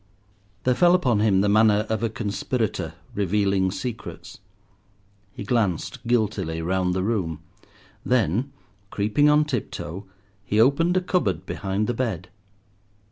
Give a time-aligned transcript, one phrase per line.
[0.63, 4.39] There fell upon him the manner of a conspirator revealing secrets.
[5.31, 7.43] He glanced guiltily round the room;
[8.03, 8.51] then,
[8.89, 10.05] creeping on tip toe,
[10.43, 12.29] he opened a cupboard behind the bed.